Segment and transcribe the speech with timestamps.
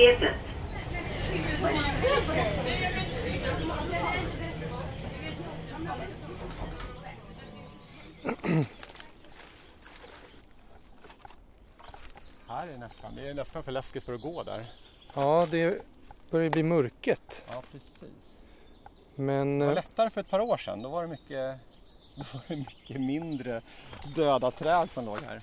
[0.00, 0.34] universitetet.
[12.48, 14.72] Här är nästan, det är nästan för läskigt för att gå där.
[15.14, 15.82] Ja, det
[16.30, 17.44] börjar bli mörket.
[17.48, 18.10] Ja, precis.
[19.14, 20.82] Men Det var eh, lättare för ett par år sedan.
[20.82, 21.60] Då var det mycket,
[22.14, 23.62] då var det mycket mindre
[24.14, 25.42] döda träd som låg här.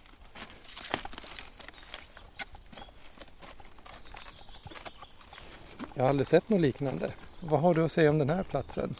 [5.97, 7.11] Jag har aldrig sett något liknande.
[7.41, 8.95] Vad har du att säga om den här platsen?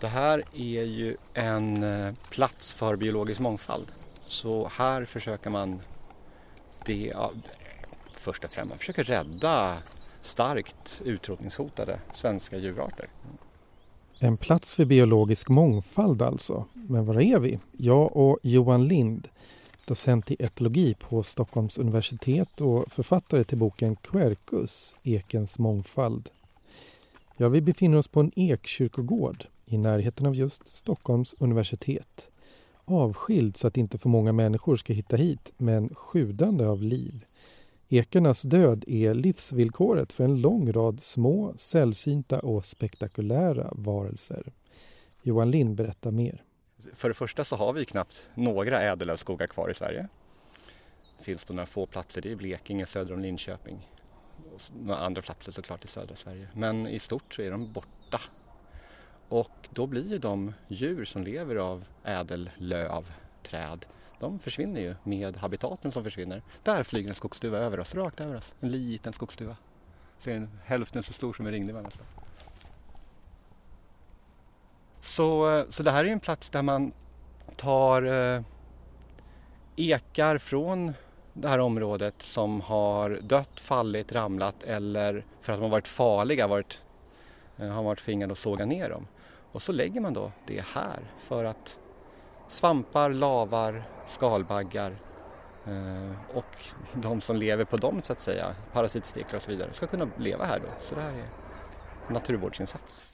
[0.00, 3.86] Det här är ju en eh, plats för biologisk mångfald.
[4.26, 5.80] Så här försöker man
[6.86, 7.32] det, ja,
[8.12, 9.78] först och främst, man försöker rädda
[10.20, 13.06] starkt utrotningshotade svenska djurarter.
[14.18, 16.64] En plats för biologisk mångfald alltså.
[16.72, 17.60] Men var är vi?
[17.72, 19.28] Jag och Johan Lind,
[19.86, 26.30] docent i etologi på Stockholms universitet och författare till boken Quercus, Ekens mångfald.
[27.36, 32.30] Ja, vi befinner oss på en ekkyrkogård i närheten av just Stockholms universitet.
[32.84, 37.24] Avskild så att inte för många människor ska hitta hit, men sjudande av liv.
[37.88, 44.52] Ekernas död är livsvillkoret för en lång rad små, sällsynta och spektakulära varelser.
[45.22, 46.42] Johan Lind berättar mer.
[46.94, 50.08] För det första så har vi knappt några ädellövskogar kvar i Sverige.
[51.18, 53.88] Det finns på några få platser, det är Blekinge söder om Linköping.
[54.54, 56.48] Och några andra platser såklart i södra Sverige.
[56.54, 58.20] Men i stort så är de borta.
[59.28, 63.86] Och då blir ju de djur som lever av ädellöv, träd,
[64.20, 66.42] de försvinner ju med habitaten som försvinner.
[66.62, 68.54] Där flyger en skogsduva över oss, rakt över oss.
[68.60, 69.56] En liten skogsduva.
[70.18, 72.06] Ser den hälften så stor som en ringduva nästan.
[75.04, 76.92] Så, eh, så det här är en plats där man
[77.56, 78.42] tar eh,
[79.76, 80.94] ekar från
[81.32, 86.46] det här området som har dött, fallit, ramlat eller för att de har varit farliga
[86.46, 86.82] varit,
[87.56, 89.06] eh, har varit tvingade att såga ner dem.
[89.52, 91.80] Och så lägger man då det här för att
[92.48, 94.96] svampar, lavar, skalbaggar
[95.66, 96.56] eh, och
[96.94, 100.44] de som lever på dem så att säga, parasitsteklar och så vidare, ska kunna leva
[100.44, 100.68] här då.
[100.80, 101.28] Så det här är
[102.08, 103.04] en naturvårdsinsats.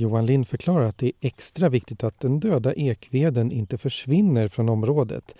[0.00, 4.68] Johan Lind förklarar att det är extra viktigt att den döda ekveden inte försvinner från
[4.68, 5.34] området.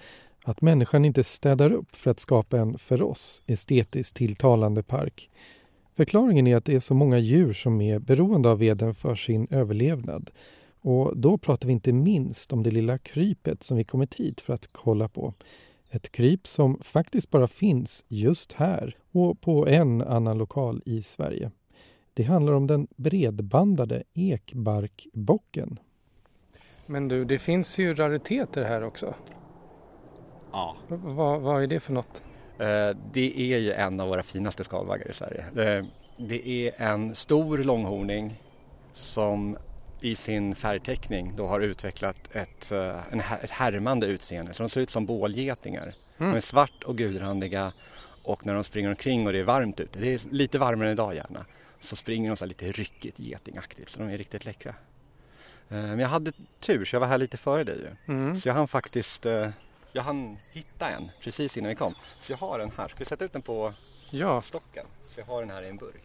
[0.44, 5.30] Att människan inte städar upp för att skapa en, för oss, estetiskt tilltalande park.
[5.96, 9.46] Förklaringen är att det är så många djur som är beroende av veden för sin
[9.50, 10.30] överlevnad.
[10.80, 14.54] Och då pratar vi inte minst om det lilla krypet som vi kommit hit för
[14.54, 15.34] att kolla på.
[15.90, 21.50] Ett kryp som faktiskt bara finns just här och på en annan lokal i Sverige.
[22.18, 25.78] Det handlar om den bredbandade ekbarkbocken.
[26.86, 29.14] Men du, det finns ju rariteter här också.
[30.52, 32.22] Ja, V- vad, är det för något?
[32.58, 35.44] Eh, Det är ju en av våra finaste skalbaggar i Sverige.
[36.16, 38.42] Det- är en stor långhorning
[38.92, 39.56] som
[40.00, 44.52] i sin färgteckning då har utvecklat ett, eh, en, ett härmande utseende.
[44.54, 45.94] Så de ser ut som bålgetingar.
[46.18, 46.30] Mm.
[46.32, 47.72] De är svart och gulrandiga
[48.24, 50.92] och när de springer omkring och det är varmt ute, det är lite varmare än
[50.92, 51.44] idag gärna,
[51.80, 54.70] så springer de så lite ryckigt getingaktigt så de är riktigt läckra.
[55.68, 58.14] Eh, Men jag hade tur så jag var här lite före dig ju.
[58.14, 58.36] Mm.
[58.36, 59.50] Så jag hann faktiskt eh,
[59.92, 61.94] jag hann hitta en precis innan vi kom.
[62.18, 62.88] Så jag har den här.
[62.88, 63.74] Ska vi sätta ut den på
[64.10, 64.86] Ja, stocken?
[65.08, 66.02] Så jag har den här i en burk.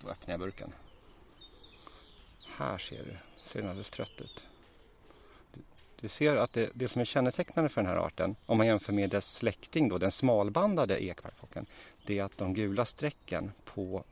[0.00, 0.72] Då öppnar jag burken.
[2.56, 3.16] Här ser du.
[3.44, 4.46] Ser den alldeles trött ut.
[5.54, 5.60] Du,
[6.00, 8.92] du ser att det, det som är kännetecknande för den här arten, om man jämför
[8.92, 11.66] med dess släkting då, den smalbandade ekbarkbocken,
[12.06, 14.04] det är att de gula strecken på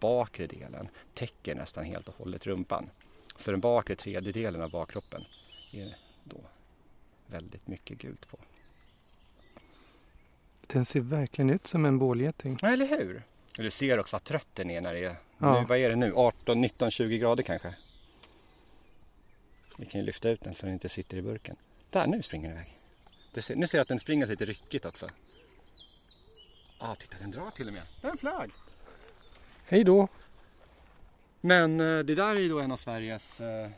[0.00, 2.90] bakre delen täcker nästan helt och hållet rumpan.
[3.36, 5.24] Så den bakre tredjedelen av bakkroppen
[5.72, 6.40] är då
[7.26, 8.38] väldigt mycket gult på.
[10.66, 12.58] den ser verkligen ut som en bålgeting.
[12.62, 13.22] Eller hur?
[13.56, 15.60] Du ser också vad trött den är när det är, Ja.
[15.60, 17.74] nu, vad är det nu, 18, 19, 20 grader kanske.
[19.78, 21.56] Vi kan ju lyfta ut den så den inte sitter i burken.
[21.90, 22.78] Där, nu springer den iväg.
[23.34, 25.10] Du ser, nu ser jag att den springer lite ryckigt också.
[26.80, 27.82] Ja, ah, titta den drar till och med.
[28.00, 28.50] Den flög!
[29.68, 30.08] Hej då!
[31.40, 33.68] Men eh, det där är ju då en av Sveriges eh,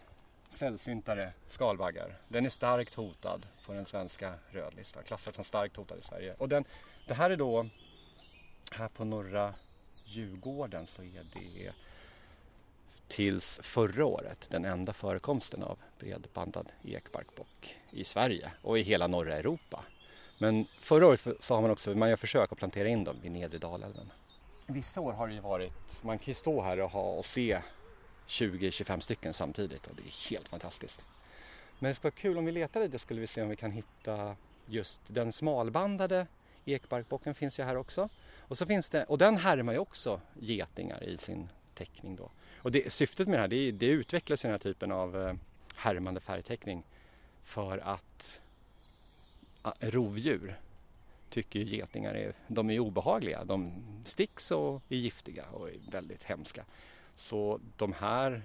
[0.49, 2.17] sällsyntare skalbaggar.
[2.29, 6.35] Den är starkt hotad på den svenska rödlistan, klassad som starkt hotad i Sverige.
[6.38, 6.64] Och den,
[7.06, 7.67] det här är då,
[8.73, 9.55] här på norra
[10.05, 11.73] Djurgården så är det
[13.08, 19.37] tills förra året den enda förekomsten av bredbandad ekbarkbock i Sverige och i hela norra
[19.37, 19.85] Europa.
[20.38, 23.32] Men förra året så har man också, man gör försök att plantera in dem vid
[23.32, 24.11] nedre Dalälven.
[24.70, 27.61] Vissa år har det ju varit, man kan ju stå här och, ha och se
[28.26, 31.05] 20-25 stycken samtidigt och det är helt fantastiskt.
[31.79, 33.70] Men det skulle vara kul om vi letar lite skulle vi se om vi kan
[33.70, 34.37] hitta
[34.67, 36.26] just den smalbandade
[36.65, 38.09] ekbarkbocken finns ju här också.
[38.38, 42.31] Och, så finns det, och den härmar ju också getingar i sin teckning då.
[42.56, 45.35] Och det, syftet med det här, det, det utvecklas den här typen av eh,
[45.76, 46.82] härmande färgteckning
[47.43, 48.43] för att
[49.81, 50.59] rovdjur
[51.31, 53.45] tycker getingar är, de är obehagliga.
[53.45, 56.65] De sticks och är giftiga och är väldigt hemska.
[57.15, 58.43] Så de här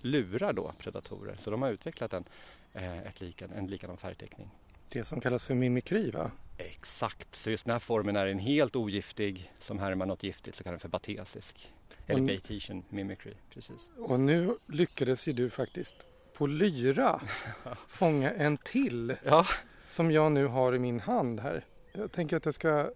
[0.00, 1.36] lurar då predatorer.
[1.38, 2.24] Så de har utvecklat en,
[2.72, 4.50] eh, ett likan, en likadan färgteckning.
[4.88, 6.30] Det som kallas för mimikry va?
[6.58, 10.64] Exakt, så just den här formen är en helt ogiftig som härmar något giftigt så
[10.64, 11.72] kallas för batesisk.
[12.06, 13.90] Eller Bayesian mimicry, precis.
[13.96, 15.94] Och nu lyckades ju du faktiskt
[16.34, 17.20] på lyra
[17.88, 19.16] fånga en till.
[19.24, 19.46] Ja.
[19.88, 21.64] Som jag nu har i min hand här.
[21.92, 22.90] Jag tänker att jag ska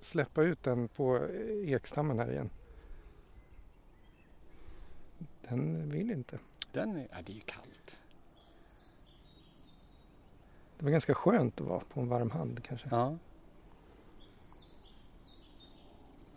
[0.00, 1.28] släppa ut den på
[1.66, 2.50] ekstammen här igen.
[5.48, 6.38] Den vill inte.
[6.72, 7.98] Den är, ja, det är ju kallt.
[10.78, 12.88] Det var ganska skönt att vara på en varm hand kanske.
[12.90, 13.16] Ja.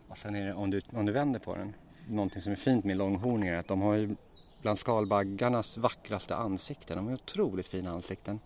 [0.08, 1.74] Och sen är det om du, om du vänder på den.
[2.08, 4.16] Någonting som är fint med långhorningar är att de har ju
[4.62, 6.96] bland skalbaggarnas vackraste ansikten.
[6.96, 8.40] De har otroligt fina ansikten.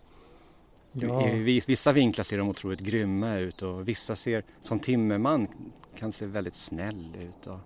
[0.96, 1.28] Ja.
[1.28, 5.48] I vissa vinklar ser de otroligt grymma ut och vissa ser som timmerman
[5.96, 7.46] kan se väldigt snäll ut.
[7.46, 7.58] Och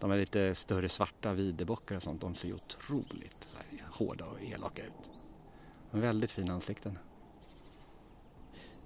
[0.00, 2.20] de är lite större svarta videbockar och sånt.
[2.20, 4.92] De ser otroligt här, hårda och elaka ut.
[5.90, 6.98] De väldigt fina ansikten.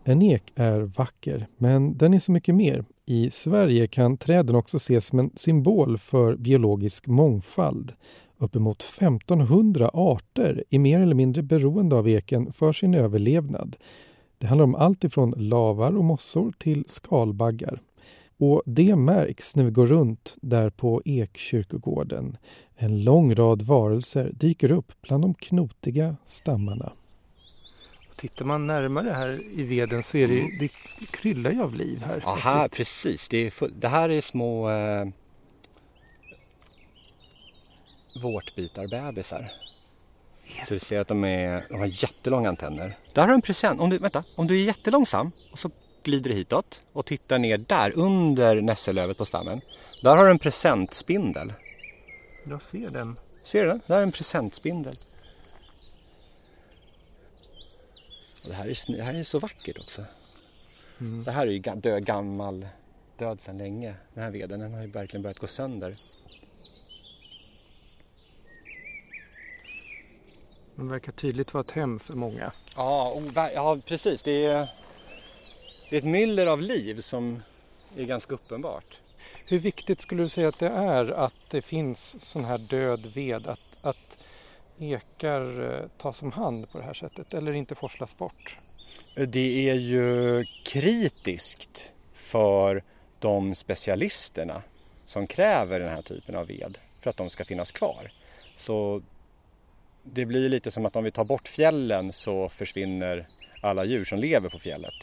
[0.05, 2.85] En ek är vacker, men den är så mycket mer.
[3.07, 7.93] I Sverige kan träden också ses som en symbol för biologisk mångfald.
[8.43, 13.77] Uppemot 1500 arter är mer eller mindre beroende av eken för sin överlevnad.
[14.39, 17.81] Det handlar om allt ifrån lavar och mossor till skalbaggar.
[18.39, 22.37] Och det märks när vi går runt där på Ekkyrkogården.
[22.77, 26.93] En lång rad varelser dyker upp bland de knotiga stammarna.
[28.17, 30.69] Tittar man närmare här i veden så är det, det
[31.11, 32.23] kryllar ju av liv här.
[32.25, 33.29] Ja, här, precis.
[33.29, 35.07] Det, är full, det här är små eh,
[38.15, 39.53] vårtbitarbebisar.
[40.69, 42.99] Så du ser att de, är, de har jättelånga antenner.
[43.13, 43.81] Där har du en present.
[43.81, 45.71] Om du, vänta, om du är jättelångsam och så
[46.03, 49.61] glider du hitåt och tittar ner där under nässelövet på stammen.
[50.03, 51.53] Där har du en presentspindel.
[52.45, 53.17] Jag ser den.
[53.43, 53.81] Ser du den?
[53.87, 54.99] Där är en presentspindel.
[58.43, 60.05] Och det, här är, det här är så vackert också.
[61.01, 61.25] Mm.
[61.25, 62.67] Det här är ju död, gammal,
[63.17, 63.95] död sedan länge.
[64.15, 65.97] Den här veden den har ju verkligen börjat gå sönder.
[70.81, 72.53] Den verkar tydligt vara ett hem för många.
[72.77, 73.23] Ja,
[73.55, 74.23] ja precis.
[74.23, 74.69] Det är,
[75.91, 77.43] det är ett myller av liv som
[77.97, 79.01] är ganska uppenbart.
[79.45, 83.47] Hur viktigt skulle du säga att det är att det finns sån här död ved?
[83.47, 84.19] Att, att
[84.79, 88.59] ekar eh, tas om hand på det här sättet eller inte forslas bort?
[89.29, 92.85] Det är ju kritiskt för
[93.19, 94.63] de specialisterna
[95.07, 98.13] som kräver den här typen av ved för att de ska finnas kvar.
[98.57, 99.03] Så
[100.03, 103.27] det blir lite som att om vi tar bort fjällen så försvinner
[103.61, 104.95] alla djur som lever på fjället.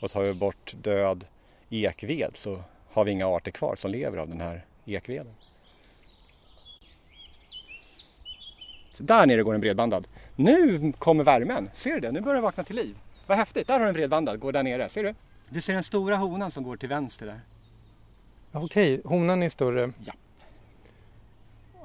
[0.00, 1.24] Och tar vi bort död
[1.70, 2.62] ekved så
[2.92, 5.34] har vi inga arter kvar som lever av den här ekveden.
[8.92, 10.08] Så där nere går en bredbandad.
[10.36, 12.12] Nu kommer värmen, ser du det?
[12.12, 12.96] Nu börjar den vakna till liv.
[13.26, 15.14] Vad häftigt, där har du en bredbandad, går där nere, ser du?
[15.48, 17.40] Du ser den stora honan som går till vänster där.
[18.52, 19.92] Okej, honan är större.
[20.04, 20.12] Ja.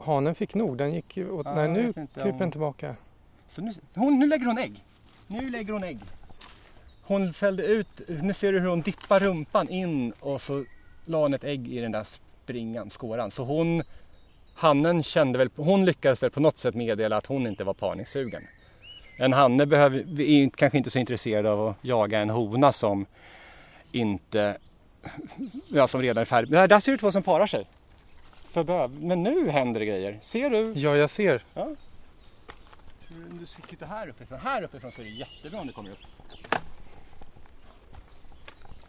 [0.04, 1.46] Hanen fick nog, den gick åt...
[1.46, 2.96] Ja, Nej, nu kryper den tillbaka.
[3.48, 4.84] Så nu, hon, nu lägger hon ägg.
[5.28, 6.00] Nu lägger hon ägg.
[7.02, 10.66] Hon fällde ut, nu ser du hur hon dippar rumpan in och så
[11.06, 13.32] la hon ett ägg i den där springan, skåran.
[13.32, 13.84] Så hon,
[14.54, 18.44] hannen kände väl, hon lyckades väl på något sätt meddela att hon inte var parningssugen.
[19.18, 23.06] En hanne behöver, är kanske inte så intresserad av att jaga en hona som
[23.92, 24.58] inte,
[25.68, 26.52] ja som redan är färdig.
[26.52, 27.68] Där, där ser du två som parar sig.
[28.54, 30.18] För Men nu händer det grejer.
[30.22, 30.74] Ser du?
[30.76, 31.44] Ja, jag ser.
[31.54, 31.64] Ja.
[33.10, 34.40] Om du tittar här uppifrån.
[34.40, 35.98] Här uppifrån så är det jättebra om du kommer upp.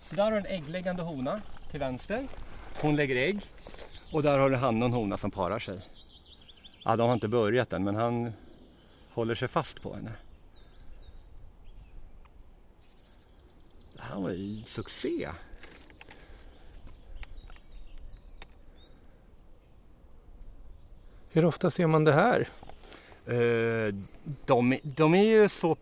[0.00, 1.40] Så där har du en äggläggande hona
[1.70, 2.28] till vänster.
[2.80, 3.40] Hon lägger ägg.
[4.12, 5.80] Och där har du han och en hona som parar sig.
[6.84, 8.32] Ja, de har inte börjat än men han
[9.12, 10.12] håller sig fast på henne.
[13.94, 15.28] Det här var ju succé.
[21.34, 22.48] Hur ofta ser man det här?
[23.28, 23.94] Uh,
[24.46, 25.76] de, de är ju så...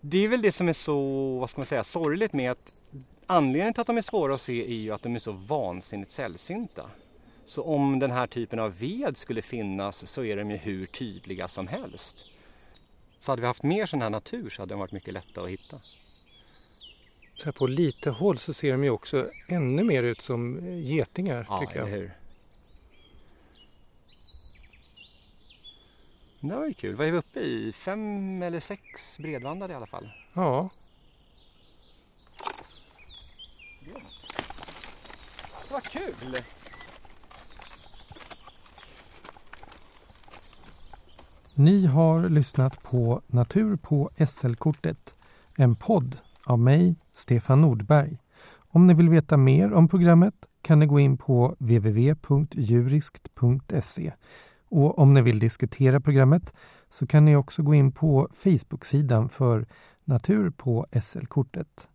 [0.00, 2.72] Det är väl det som är så, vad ska man säga, sorgligt med att
[3.26, 6.10] anledningen till att de är svåra att se är ju att de är så vansinnigt
[6.10, 6.90] sällsynta.
[7.44, 11.48] Så om den här typen av ved skulle finnas så är de ju hur tydliga
[11.48, 12.16] som helst.
[13.20, 15.50] Så hade vi haft mer sån här natur så hade den varit mycket lättare att
[15.50, 15.76] hitta.
[17.36, 21.46] Så här på lite håll så ser de ju också ännu mer ut som getingar.
[21.48, 21.88] Ja, tycker jag.
[21.88, 22.19] eller hur?
[26.40, 26.96] Det var ju kul.
[26.96, 27.72] Vad är vi uppe i?
[27.72, 30.10] Fem eller sex bredvandade i alla fall.
[30.32, 30.70] Ja,
[35.70, 36.36] Det var kul!
[41.54, 45.16] Ni har lyssnat på Natur på SL-kortet,
[45.56, 48.18] en podd av mig, Stefan Nordberg.
[48.52, 54.12] Om ni vill veta mer om programmet kan ni gå in på www.juriskt.se.
[54.70, 56.54] Och om ni vill diskutera programmet
[56.88, 59.66] så kan ni också gå in på Facebook-sidan för
[60.04, 61.88] Natur på SL-kortet.